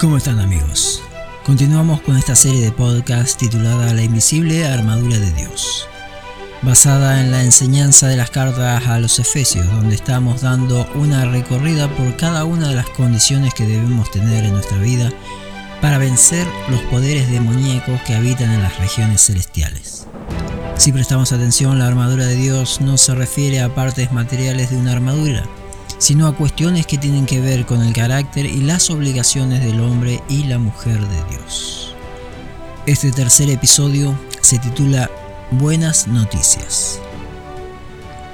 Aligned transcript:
¿Cómo 0.00 0.16
están 0.16 0.38
amigos? 0.38 1.02
Continuamos 1.44 2.00
con 2.00 2.16
esta 2.16 2.34
serie 2.34 2.62
de 2.62 2.72
podcast 2.72 3.38
titulada 3.38 3.92
La 3.92 4.02
invisible 4.02 4.64
armadura 4.64 5.18
de 5.18 5.30
Dios, 5.32 5.86
basada 6.62 7.20
en 7.20 7.30
la 7.30 7.44
enseñanza 7.44 8.08
de 8.08 8.16
las 8.16 8.30
cartas 8.30 8.86
a 8.86 8.98
los 8.98 9.18
Efesios, 9.18 9.66
donde 9.66 9.96
estamos 9.96 10.40
dando 10.40 10.90
una 10.94 11.26
recorrida 11.26 11.86
por 11.96 12.16
cada 12.16 12.46
una 12.46 12.70
de 12.70 12.76
las 12.76 12.88
condiciones 12.88 13.52
que 13.52 13.66
debemos 13.66 14.10
tener 14.10 14.46
en 14.46 14.54
nuestra 14.54 14.78
vida 14.78 15.12
para 15.82 15.98
vencer 15.98 16.46
los 16.70 16.80
poderes 16.84 17.30
demoníacos 17.30 18.00
que 18.06 18.14
habitan 18.14 18.50
en 18.52 18.62
las 18.62 18.78
regiones 18.78 19.20
celestiales. 19.20 20.06
Si 20.78 20.92
prestamos 20.92 21.30
atención, 21.32 21.78
la 21.78 21.86
armadura 21.86 22.24
de 22.24 22.36
Dios 22.36 22.80
no 22.80 22.96
se 22.96 23.14
refiere 23.14 23.60
a 23.60 23.74
partes 23.74 24.12
materiales 24.12 24.70
de 24.70 24.78
una 24.78 24.92
armadura, 24.92 25.44
sino 26.00 26.26
a 26.26 26.34
cuestiones 26.34 26.86
que 26.86 26.96
tienen 26.96 27.26
que 27.26 27.40
ver 27.40 27.66
con 27.66 27.82
el 27.82 27.92
carácter 27.92 28.46
y 28.46 28.62
las 28.62 28.88
obligaciones 28.88 29.62
del 29.62 29.80
hombre 29.80 30.22
y 30.30 30.44
la 30.44 30.58
mujer 30.58 30.98
de 30.98 31.24
Dios. 31.28 31.94
Este 32.86 33.12
tercer 33.12 33.50
episodio 33.50 34.18
se 34.40 34.58
titula 34.58 35.10
Buenas 35.50 36.08
Noticias. 36.08 36.98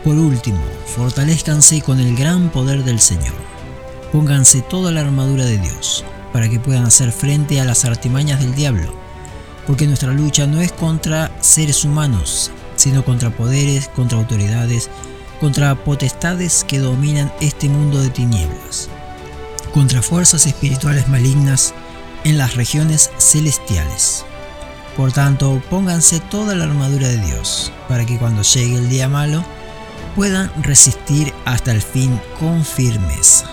Por 0.05 0.15
último, 0.15 0.61
fortalezcanse 0.95 1.83
con 1.83 1.99
el 1.99 2.15
gran 2.15 2.51
poder 2.51 2.85
del 2.85 3.01
Señor. 3.01 3.35
Pónganse 4.13 4.63
toda 4.63 4.93
la 4.93 5.01
armadura 5.01 5.45
de 5.45 5.59
Dios, 5.59 6.05
para 6.33 6.49
que 6.49 6.61
puedan 6.61 6.85
hacer 6.85 7.11
frente 7.11 7.61
a 7.61 7.65
las 7.65 7.85
artimañas 7.85 8.39
del 8.39 8.55
diablo, 8.55 8.95
porque 9.67 9.89
nuestra 9.89 10.13
lucha 10.13 10.47
no 10.47 10.61
es 10.61 10.71
contra 10.71 11.33
seres 11.41 11.85
humanos, 11.85 12.53
sino 12.77 13.05
contra 13.05 13.31
poderes, 13.31 13.89
contra 13.89 14.19
autoridades, 14.19 14.89
contra 15.41 15.75
potestades 15.75 16.65
que 16.65 16.79
dominan 16.79 17.33
este 17.41 17.69
mundo 17.69 18.01
de 18.01 18.11
tinieblas, 18.11 18.89
contra 19.73 20.03
fuerzas 20.03 20.47
espirituales 20.47 21.09
malignas 21.09 21.75
en 22.25 22.39
las 22.39 22.55
regiones 22.55 23.11
celestiales. 23.19 24.25
Por 24.97 25.13
tanto, 25.13 25.63
pónganse 25.69 26.21
toda 26.21 26.55
la 26.55 26.65
armadura 26.65 27.09
de 27.09 27.19
Dios, 27.19 27.71
para 27.89 28.07
que 28.07 28.19
cuando 28.19 28.43
llegue 28.43 28.77
el 28.77 28.89
día 28.89 29.09
malo, 29.09 29.45
puedan 30.15 30.51
resistir 30.63 31.35
hasta 31.45 31.73
el 31.73 31.83
fin 31.83 32.19
con 32.41 32.65
firmeza. 32.65 33.51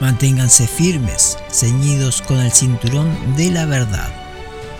Manténganse 0.00 0.66
firmes, 0.66 1.38
ceñidos 1.50 2.22
con 2.22 2.40
el 2.40 2.50
cinturón 2.50 3.36
de 3.36 3.50
la 3.50 3.66
verdad, 3.66 4.08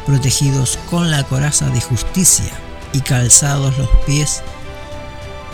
protegidos 0.05 0.79
con 0.91 1.11
la 1.11 1.23
coraza 1.25 1.69
de 1.69 1.81
justicia 1.81 2.51
y 2.93 3.01
calzados 3.01 3.79
los 3.79 3.89
pies 4.07 4.43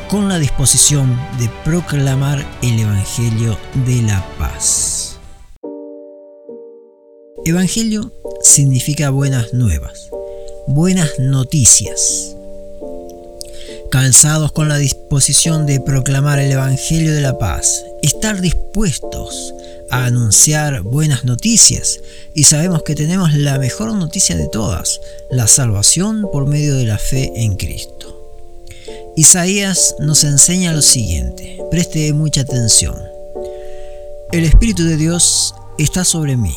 con 0.09 0.29
la 0.29 0.39
disposición 0.39 1.19
de 1.39 1.51
proclamar 1.65 2.45
el 2.62 2.79
Evangelio 2.79 3.59
de 3.87 4.03
la 4.03 4.25
paz. 4.39 5.19
Evangelio 7.45 8.13
significa 8.43 9.11
buenas 9.11 9.53
nuevas, 9.53 10.11
buenas 10.69 11.11
noticias. 11.19 12.37
Calzados 13.91 14.53
con 14.53 14.69
la 14.69 14.79
disposición 14.79 15.67
de 15.67 15.81
proclamar 15.81 16.39
el 16.39 16.53
Evangelio 16.53 17.13
de 17.13 17.20
la 17.20 17.39
paz, 17.39 17.85
estar 18.03 18.41
dispuestos 18.41 19.55
a 19.91 20.05
anunciar 20.05 20.83
buenas 20.83 21.25
noticias 21.25 22.01
y 22.35 22.45
sabemos 22.45 22.83
que 22.83 22.95
tenemos 22.95 23.35
la 23.35 23.59
mejor 23.59 23.93
noticia 23.95 24.37
de 24.37 24.48
todas, 24.48 25.01
la 25.31 25.48
salvación 25.48 26.29
por 26.33 26.47
medio 26.47 26.77
de 26.77 26.85
la 26.85 26.98
fe 26.98 27.33
en 27.37 27.57
Cristo. 27.57 27.95
Isaías 29.19 29.97
nos 29.98 30.25
enseña 30.25 30.75
lo 30.75 30.83
siguiente, 30.83 31.59
preste 31.70 32.12
mucha 32.12 32.42
atención. 32.42 32.95
El 34.31 34.45
Espíritu 34.45 34.84
de 34.84 34.98
Dios 34.98 35.55
está 35.78 36.05
sobre 36.05 36.36
mí, 36.36 36.55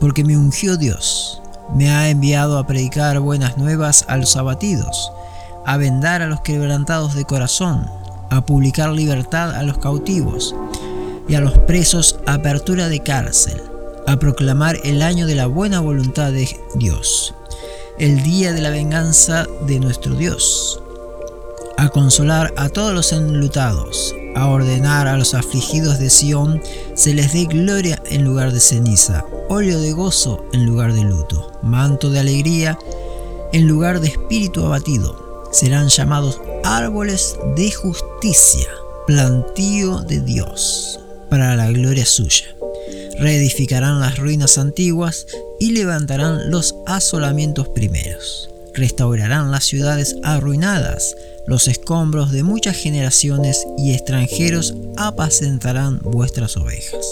porque 0.00 0.24
me 0.24 0.36
ungió 0.36 0.76
Dios, 0.76 1.40
me 1.76 1.92
ha 1.92 2.10
enviado 2.10 2.58
a 2.58 2.66
predicar 2.66 3.20
buenas 3.20 3.56
nuevas 3.56 4.04
a 4.08 4.16
los 4.16 4.34
abatidos, 4.34 5.12
a 5.64 5.76
vendar 5.76 6.22
a 6.22 6.26
los 6.26 6.40
quebrantados 6.40 7.14
de 7.14 7.24
corazón, 7.24 7.88
a 8.30 8.44
publicar 8.44 8.90
libertad 8.90 9.54
a 9.54 9.62
los 9.62 9.78
cautivos 9.78 10.56
y 11.28 11.36
a 11.36 11.40
los 11.40 11.56
presos 11.56 12.18
apertura 12.26 12.88
de 12.88 12.98
cárcel, 12.98 13.62
a 14.08 14.16
proclamar 14.16 14.76
el 14.82 15.02
año 15.02 15.24
de 15.28 15.36
la 15.36 15.46
buena 15.46 15.78
voluntad 15.78 16.32
de 16.32 16.48
Dios, 16.74 17.32
el 18.00 18.24
día 18.24 18.52
de 18.52 18.60
la 18.60 18.70
venganza 18.70 19.46
de 19.68 19.78
nuestro 19.78 20.16
Dios 20.16 20.82
a 21.76 21.88
consolar 21.90 22.52
a 22.56 22.68
todos 22.68 22.94
los 22.94 23.12
enlutados, 23.12 24.14
a 24.34 24.48
ordenar 24.48 25.06
a 25.06 25.16
los 25.16 25.34
afligidos 25.34 25.98
de 25.98 26.10
Sión 26.10 26.62
se 26.94 27.14
les 27.14 27.32
dé 27.32 27.44
gloria 27.44 28.02
en 28.06 28.24
lugar 28.24 28.52
de 28.52 28.60
ceniza, 28.60 29.24
óleo 29.48 29.80
de 29.80 29.92
gozo 29.92 30.44
en 30.52 30.66
lugar 30.66 30.92
de 30.94 31.02
luto, 31.02 31.52
manto 31.62 32.10
de 32.10 32.20
alegría 32.20 32.78
en 33.52 33.68
lugar 33.68 34.00
de 34.00 34.08
espíritu 34.08 34.64
abatido. 34.64 35.48
Serán 35.52 35.88
llamados 35.88 36.40
árboles 36.64 37.36
de 37.56 37.70
justicia, 37.70 38.68
plantío 39.06 40.00
de 40.00 40.20
Dios, 40.20 41.00
para 41.30 41.56
la 41.56 41.70
gloria 41.70 42.04
suya. 42.04 42.56
Reedificarán 43.18 44.00
las 44.00 44.18
ruinas 44.18 44.58
antiguas 44.58 45.26
y 45.58 45.70
levantarán 45.70 46.50
los 46.50 46.74
asolamientos 46.86 47.68
primeros. 47.68 48.50
Restaurarán 48.76 49.50
las 49.50 49.64
ciudades 49.64 50.16
arruinadas, 50.22 51.16
los 51.46 51.66
escombros 51.66 52.30
de 52.30 52.42
muchas 52.42 52.76
generaciones 52.76 53.66
y 53.78 53.92
extranjeros 53.92 54.74
apacentarán 54.98 56.00
vuestras 56.02 56.58
ovejas. 56.58 57.06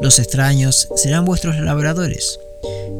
Los 0.00 0.20
extraños 0.20 0.88
serán 0.94 1.24
vuestros 1.24 1.58
labradores 1.58 2.38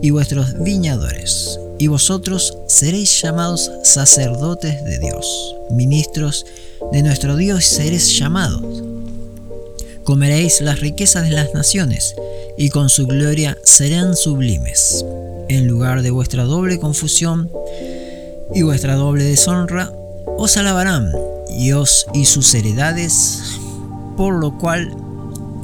y 0.03 0.11
vuestros 0.11 0.59
viñadores, 0.63 1.61
y 1.79 1.87
vosotros 1.87 2.59
seréis 2.67 3.23
llamados 3.23 3.71
sacerdotes 3.85 4.85
de 4.85 4.99
Dios, 4.99 5.55
ministros 5.71 6.45
de 6.93 7.03
nuestro 7.03 7.37
Dios 7.37 7.65
seréis 7.65 8.19
llamados. 8.19 8.83
Comeréis 10.03 10.61
las 10.61 10.81
riquezas 10.81 11.29
de 11.29 11.35
las 11.35 11.53
naciones, 11.55 12.15
y 12.57 12.71
con 12.71 12.89
su 12.89 13.07
gloria 13.07 13.59
serán 13.63 14.17
sublimes. 14.17 15.05
En 15.49 15.67
lugar 15.67 16.03
de 16.03 16.11
vuestra 16.11 16.45
doble 16.45 16.79
confusión 16.79 17.51
y 18.55 18.63
vuestra 18.63 18.97
doble 18.97 19.25
deshonra, 19.25 19.93
os 20.39 20.57
alabarán, 20.57 21.13
Dios 21.59 22.07
y 22.13 22.25
sus 22.25 22.55
heredades, 22.55 23.59
por 24.17 24.35
lo 24.35 24.59
cual 24.59 24.95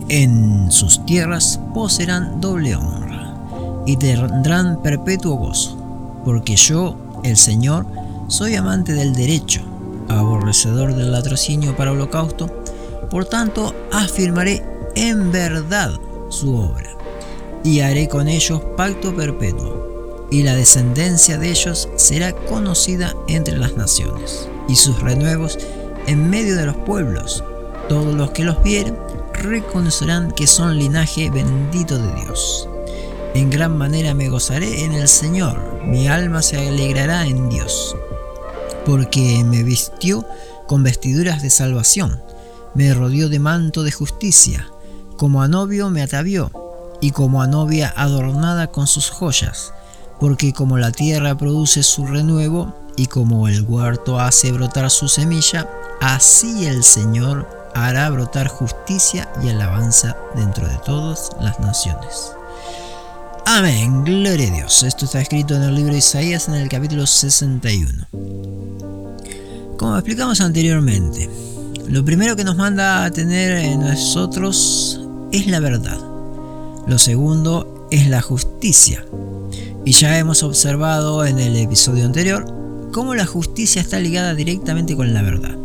en 0.08 0.70
sus 0.70 1.04
tierras 1.06 1.58
poseerán 1.74 2.40
doble 2.40 2.76
honra 2.76 3.82
y 3.86 3.96
tendrán 3.96 4.82
perpetuo 4.82 5.36
gozo, 5.36 5.76
porque 6.24 6.56
yo, 6.56 6.96
el 7.24 7.36
Señor, 7.36 7.86
soy 8.28 8.54
amante 8.54 8.92
del 8.92 9.14
derecho, 9.14 9.62
aborrecedor 10.08 10.94
del 10.94 11.12
latrocinio 11.12 11.76
para 11.76 11.92
holocausto, 11.92 12.46
por 13.10 13.24
tanto 13.24 13.74
afirmaré 13.90 14.62
en 14.94 15.32
verdad 15.32 15.92
su 16.32 16.56
obra, 16.56 16.96
y 17.64 17.80
haré 17.80 18.08
con 18.08 18.28
ellos 18.28 18.60
pacto 18.76 19.14
perpetuo, 19.14 20.26
y 20.30 20.42
la 20.42 20.56
descendencia 20.56 21.38
de 21.38 21.50
ellos 21.50 21.88
será 21.96 22.32
conocida 22.32 23.14
entre 23.28 23.56
las 23.58 23.76
naciones 23.76 24.48
y 24.68 24.76
sus 24.76 25.00
renuevos 25.00 25.58
en 26.06 26.30
medio 26.30 26.56
de 26.56 26.66
los 26.66 26.76
pueblos. 26.76 27.44
Todos 27.88 28.14
los 28.14 28.30
que 28.30 28.44
los 28.44 28.62
vieren 28.62 28.96
reconocerán 29.34 30.32
que 30.32 30.46
son 30.46 30.78
linaje 30.78 31.30
bendito 31.30 31.98
de 31.98 32.14
Dios. 32.22 32.68
En 33.34 33.50
gran 33.50 33.76
manera 33.76 34.14
me 34.14 34.28
gozaré 34.28 34.84
en 34.84 34.92
el 34.92 35.08
Señor, 35.08 35.58
mi 35.84 36.06
alma 36.06 36.42
se 36.42 36.68
alegrará 36.68 37.26
en 37.26 37.48
Dios, 37.48 37.96
porque 38.84 39.42
me 39.44 39.62
vistió 39.62 40.24
con 40.66 40.82
vestiduras 40.82 41.42
de 41.42 41.50
salvación, 41.50 42.22
me 42.74 42.92
rodeó 42.94 43.28
de 43.28 43.38
manto 43.38 43.82
de 43.82 43.92
justicia, 43.92 44.71
como 45.22 45.40
a 45.40 45.46
novio 45.46 45.88
me 45.88 46.02
atavió, 46.02 46.50
y 47.00 47.12
como 47.12 47.42
a 47.42 47.46
novia 47.46 47.94
adornada 47.96 48.66
con 48.66 48.88
sus 48.88 49.08
joyas, 49.08 49.72
porque 50.18 50.52
como 50.52 50.78
la 50.78 50.90
tierra 50.90 51.38
produce 51.38 51.84
su 51.84 52.08
renuevo, 52.08 52.74
y 52.96 53.06
como 53.06 53.46
el 53.46 53.62
huerto 53.62 54.18
hace 54.18 54.50
brotar 54.50 54.90
su 54.90 55.06
semilla, 55.06 55.70
así 56.00 56.66
el 56.66 56.82
Señor 56.82 57.48
hará 57.72 58.10
brotar 58.10 58.48
justicia 58.48 59.28
y 59.44 59.48
alabanza 59.50 60.16
dentro 60.34 60.66
de 60.66 60.76
todas 60.84 61.30
las 61.40 61.60
naciones. 61.60 62.32
Amén, 63.46 64.02
gloria 64.02 64.48
a 64.48 64.56
Dios. 64.56 64.82
Esto 64.82 65.04
está 65.04 65.20
escrito 65.20 65.54
en 65.54 65.62
el 65.62 65.76
libro 65.76 65.92
de 65.92 65.98
Isaías 65.98 66.48
en 66.48 66.54
el 66.54 66.68
capítulo 66.68 67.06
61. 67.06 68.08
Como 69.76 69.94
explicamos 69.94 70.40
anteriormente, 70.40 71.30
lo 71.86 72.04
primero 72.04 72.34
que 72.34 72.42
nos 72.42 72.56
manda 72.56 73.04
a 73.04 73.10
tener 73.12 73.52
en 73.52 73.82
nosotros 73.82 74.98
es 75.32 75.46
la 75.46 75.60
verdad. 75.60 75.98
Lo 76.86 76.98
segundo 76.98 77.88
es 77.90 78.08
la 78.08 78.22
justicia. 78.22 79.04
Y 79.84 79.92
ya 79.92 80.18
hemos 80.18 80.42
observado 80.42 81.24
en 81.24 81.38
el 81.38 81.56
episodio 81.56 82.04
anterior 82.04 82.44
cómo 82.92 83.14
la 83.14 83.26
justicia 83.26 83.82
está 83.82 83.98
ligada 83.98 84.34
directamente 84.34 84.94
con 84.94 85.12
la 85.12 85.22
verdad. 85.22 85.56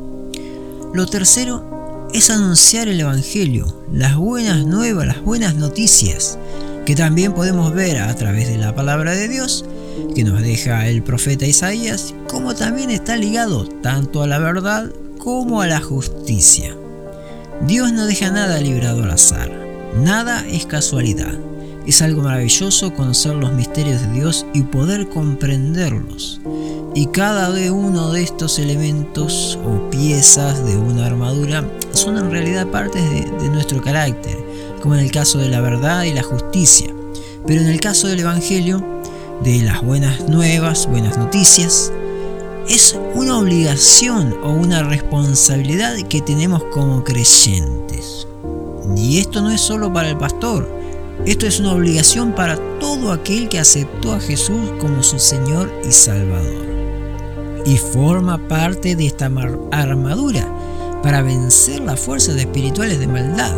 Lo 0.93 1.05
tercero 1.05 2.09
es 2.13 2.29
anunciar 2.29 2.87
el 2.87 2.99
Evangelio, 2.99 3.83
las 3.91 4.15
buenas 4.15 4.65
nuevas, 4.65 5.05
las 5.05 5.21
buenas 5.21 5.55
noticias, 5.55 6.39
que 6.85 6.95
también 6.95 7.33
podemos 7.33 7.73
ver 7.73 7.97
a 7.97 8.15
través 8.15 8.47
de 8.47 8.57
la 8.57 8.73
palabra 8.73 9.11
de 9.11 9.27
Dios 9.27 9.65
que 10.15 10.23
nos 10.23 10.41
deja 10.41 10.87
el 10.87 11.03
profeta 11.03 11.45
Isaías, 11.45 12.13
como 12.29 12.55
también 12.55 12.91
está 12.91 13.17
ligado 13.17 13.65
tanto 13.81 14.23
a 14.23 14.27
la 14.27 14.39
verdad 14.39 14.91
como 15.17 15.61
a 15.61 15.67
la 15.67 15.81
justicia. 15.81 16.75
Dios 17.65 17.91
no 17.91 18.05
deja 18.05 18.29
nada 18.29 18.59
librado 18.59 19.03
al 19.03 19.11
azar, 19.11 19.51
nada 19.95 20.45
es 20.47 20.65
casualidad. 20.65 21.33
Es 21.85 22.01
algo 22.01 22.21
maravilloso 22.21 22.93
conocer 22.93 23.33
los 23.35 23.53
misterios 23.53 24.01
de 24.01 24.11
Dios 24.11 24.45
y 24.53 24.61
poder 24.61 25.07
comprenderlos. 25.07 26.41
Y 26.93 27.07
cada 27.07 27.49
uno 27.71 28.11
de 28.11 28.23
estos 28.23 28.59
elementos 28.59 29.57
o 29.65 29.89
piezas 29.89 30.65
de 30.65 30.77
una 30.77 31.05
armadura 31.05 31.63
son 31.93 32.17
en 32.17 32.29
realidad 32.29 32.67
partes 32.67 33.03
de, 33.09 33.21
de 33.41 33.49
nuestro 33.49 33.81
carácter, 33.81 34.37
como 34.81 34.95
en 34.95 35.01
el 35.01 35.11
caso 35.11 35.39
de 35.39 35.49
la 35.49 35.61
verdad 35.61 36.03
y 36.03 36.13
la 36.13 36.23
justicia. 36.23 36.93
Pero 37.45 37.61
en 37.61 37.67
el 37.67 37.79
caso 37.79 38.07
del 38.07 38.19
Evangelio, 38.19 38.83
de 39.43 39.61
las 39.61 39.81
buenas 39.81 40.27
nuevas, 40.27 40.87
buenas 40.87 41.17
noticias, 41.17 41.91
es 42.69 42.99
una 43.17 43.39
obligación 43.39 44.35
o 44.43 44.51
una 44.51 44.83
responsabilidad 44.83 45.95
que 46.07 46.21
tenemos 46.21 46.63
como 46.65 47.03
creyentes. 47.03 48.27
Y 48.95 49.17
esto 49.17 49.41
no 49.41 49.49
es 49.49 49.59
solo 49.59 49.91
para 49.91 50.09
el 50.09 50.17
pastor, 50.17 50.69
esto 51.25 51.47
es 51.47 51.59
una 51.59 51.73
obligación 51.73 52.33
para 52.33 52.57
todo 52.79 53.11
aquel 53.11 53.49
que 53.49 53.57
aceptó 53.57 54.13
a 54.13 54.19
Jesús 54.19 54.71
como 54.79 55.01
su 55.01 55.17
Señor 55.17 55.73
y 55.83 55.91
Salvador. 55.91 56.67
Y 57.65 57.77
forma 57.77 58.37
parte 58.47 58.95
de 58.95 59.07
esta 59.07 59.31
armadura 59.71 60.47
para 61.01 61.23
vencer 61.23 61.81
las 61.81 61.99
fuerzas 61.99 62.35
espirituales 62.35 62.99
de 62.99 63.07
maldad. 63.07 63.55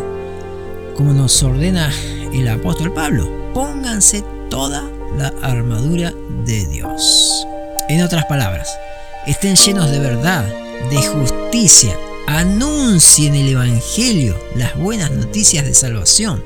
Como 0.96 1.12
nos 1.12 1.44
ordena 1.44 1.92
el 2.32 2.48
apóstol 2.48 2.94
Pablo, 2.94 3.30
pónganse 3.54 4.24
toda 4.50 4.90
la 5.18 5.34
armadura 5.42 6.14
de 6.46 6.66
Dios. 6.66 7.46
En 7.90 8.02
otras 8.04 8.24
palabras, 8.26 8.70
estén 9.28 9.56
llenos 9.56 9.92
de 9.92 10.00
verdad, 10.00 10.46
de 10.90 11.02
justicia, 11.02 11.96
anuncien 12.28 13.36
el 13.36 13.50
Evangelio, 13.50 14.40
las 14.56 14.76
buenas 14.76 15.12
noticias 15.12 15.66
de 15.66 15.74
salvación, 15.74 16.44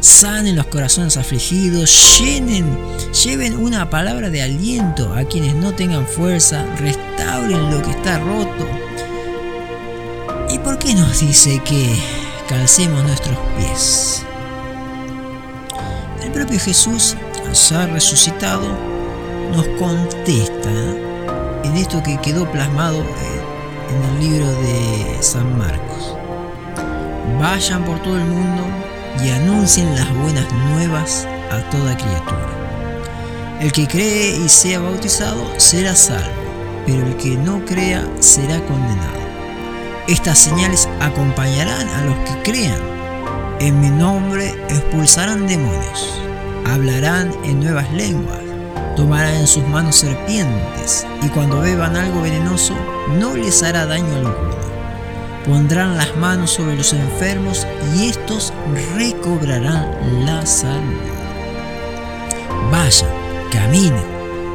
sanen 0.00 0.56
los 0.56 0.66
corazones 0.66 1.16
afligidos, 1.16 2.18
llenen, 2.18 2.76
lleven 3.24 3.56
una 3.56 3.88
palabra 3.88 4.30
de 4.30 4.42
aliento 4.42 5.14
a 5.14 5.24
quienes 5.24 5.54
no 5.54 5.74
tengan 5.74 6.06
fuerza, 6.06 6.66
restauren 6.76 7.70
lo 7.70 7.82
que 7.82 7.90
está 7.90 8.18
roto. 8.18 8.66
¿Y 10.50 10.58
por 10.58 10.78
qué 10.78 10.94
nos 10.94 11.20
dice 11.20 11.62
que 11.64 11.94
calcemos 12.48 13.02
nuestros 13.04 13.38
pies? 13.56 14.22
El 16.22 16.32
propio 16.32 16.58
Jesús, 16.58 17.16
al 17.46 17.56
ser 17.56 17.90
resucitado, 17.92 18.66
nos 19.54 19.66
contesta 19.78 20.70
en 21.64 21.76
esto 21.76 22.02
que 22.02 22.20
quedó 22.20 22.50
plasmado 22.50 23.04
en 23.90 24.02
el 24.02 24.20
libro 24.20 24.50
de 24.50 25.18
San 25.20 25.58
Marcos. 25.58 26.16
Vayan 27.40 27.84
por 27.84 28.00
todo 28.02 28.16
el 28.16 28.24
mundo 28.24 28.64
y 29.22 29.30
anuncien 29.30 29.94
las 29.94 30.12
buenas 30.16 30.50
nuevas 30.52 31.26
a 31.50 31.58
toda 31.70 31.96
criatura. 31.96 32.48
El 33.60 33.70
que 33.72 33.86
cree 33.86 34.36
y 34.36 34.48
sea 34.48 34.80
bautizado 34.80 35.44
será 35.58 35.94
salvo, 35.94 36.30
pero 36.86 37.06
el 37.06 37.16
que 37.16 37.36
no 37.36 37.64
crea 37.64 38.04
será 38.20 38.58
condenado. 38.66 39.22
Estas 40.08 40.38
señales 40.38 40.88
acompañarán 41.00 41.88
a 41.88 42.04
los 42.04 42.16
que 42.28 42.50
crean. 42.50 42.80
En 43.60 43.80
mi 43.80 43.90
nombre 43.90 44.48
expulsarán 44.68 45.46
demonios, 45.46 46.20
hablarán 46.66 47.32
en 47.44 47.60
nuevas 47.60 47.90
lenguas, 47.92 48.41
tomarán 48.96 49.34
en 49.34 49.46
sus 49.46 49.66
manos 49.68 49.96
serpientes, 49.96 51.06
y 51.22 51.28
cuando 51.28 51.60
beban 51.60 51.96
algo 51.96 52.22
venenoso 52.22 52.74
no 53.18 53.36
les 53.36 53.62
hará 53.62 53.86
daño 53.86 54.14
alguno. 54.16 54.62
Pondrán 55.46 55.96
las 55.96 56.16
manos 56.16 56.52
sobre 56.52 56.76
los 56.76 56.92
enfermos 56.92 57.66
y 57.96 58.08
estos 58.08 58.52
recobrarán 58.94 60.24
la 60.24 60.46
salud. 60.46 61.00
Vayan, 62.70 63.10
caminen, 63.50 64.04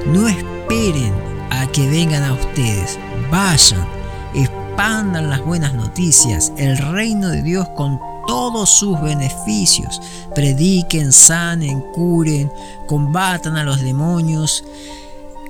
no 0.05 0.27
esperen 0.27 1.13
a 1.49 1.67
que 1.67 1.89
vengan 1.89 2.23
a 2.23 2.33
ustedes, 2.33 2.97
vayan, 3.29 3.85
expandan 4.33 5.29
las 5.29 5.43
buenas 5.43 5.73
noticias, 5.73 6.53
el 6.57 6.77
reino 6.77 7.29
de 7.29 7.41
Dios 7.41 7.67
con 7.69 7.99
todos 8.27 8.69
sus 8.69 9.01
beneficios, 9.01 9.99
prediquen, 10.35 11.11
sanen, 11.11 11.81
curen, 11.93 12.51
combatan 12.85 13.57
a 13.57 13.63
los 13.63 13.81
demonios, 13.81 14.63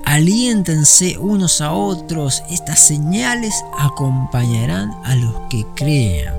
Aliéntense 0.07 1.17
unos 1.17 1.59
a 1.59 1.73
otros, 1.73 2.41
estas 2.49 2.79
señales 2.79 3.65
acompañarán 3.77 4.89
a 5.03 5.15
los 5.15 5.33
que 5.49 5.65
crean. 5.75 6.33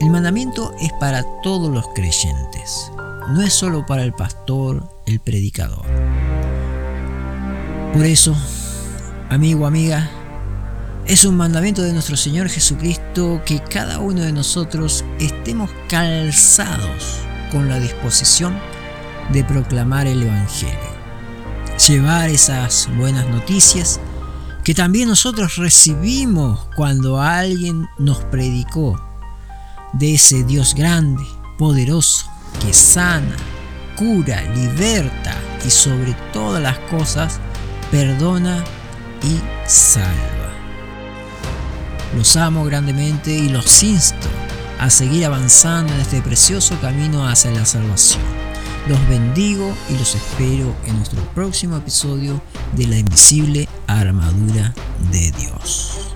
El 0.00 0.10
mandamiento 0.10 0.72
es 0.80 0.92
para 0.94 1.22
todos 1.44 1.70
los 1.70 1.86
creyentes, 1.94 2.90
no 3.28 3.42
es 3.42 3.52
solo 3.52 3.86
para 3.86 4.02
el 4.02 4.12
pastor, 4.12 4.82
el 5.06 5.20
predicador. 5.20 5.86
Por 7.92 8.04
eso, 8.04 8.34
amigo, 9.28 9.66
amiga, 9.66 10.10
es 11.06 11.24
un 11.24 11.36
mandamiento 11.36 11.82
de 11.82 11.92
nuestro 11.92 12.16
Señor 12.16 12.48
Jesucristo 12.48 13.42
que 13.44 13.60
cada 13.60 13.98
uno 13.98 14.22
de 14.22 14.32
nosotros 14.32 15.04
estemos 15.18 15.70
calzados 15.88 17.18
con 17.50 17.68
la 17.68 17.78
disposición 17.78 18.58
de 19.32 19.44
proclamar 19.44 20.06
el 20.06 20.22
Evangelio 20.22 21.00
llevar 21.88 22.28
esas 22.28 22.88
buenas 22.96 23.26
noticias 23.28 24.00
que 24.64 24.74
también 24.74 25.08
nosotros 25.08 25.56
recibimos 25.56 26.66
cuando 26.76 27.20
alguien 27.20 27.88
nos 27.98 28.18
predicó 28.24 29.00
de 29.94 30.14
ese 30.14 30.44
Dios 30.44 30.74
grande, 30.74 31.24
poderoso, 31.58 32.26
que 32.64 32.74
sana, 32.74 33.36
cura, 33.96 34.42
liberta 34.54 35.34
y 35.66 35.70
sobre 35.70 36.14
todas 36.32 36.62
las 36.62 36.78
cosas 36.90 37.40
perdona 37.90 38.62
y 39.22 39.40
salva. 39.66 40.39
Los 42.16 42.36
amo 42.36 42.64
grandemente 42.64 43.32
y 43.32 43.48
los 43.48 43.82
insto 43.82 44.26
a 44.80 44.90
seguir 44.90 45.24
avanzando 45.26 45.92
en 45.92 46.00
este 46.00 46.20
precioso 46.22 46.78
camino 46.80 47.28
hacia 47.28 47.50
la 47.52 47.64
salvación. 47.64 48.22
Los 48.88 49.08
bendigo 49.08 49.72
y 49.88 49.92
los 49.92 50.14
espero 50.14 50.74
en 50.86 50.96
nuestro 50.96 51.22
próximo 51.34 51.76
episodio 51.76 52.42
de 52.72 52.86
la 52.86 52.98
invisible 52.98 53.68
armadura 53.86 54.74
de 55.12 55.30
Dios. 55.32 56.14